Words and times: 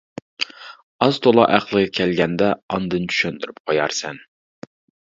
ئاز-تولا 1.07 1.45
ئەقلىگە 1.57 1.93
كەلگەندە 1.99 2.51
ئاندىن 2.73 3.09
چۈشەندۈرۈپ 3.13 3.65
قويارسەن. 3.69 4.23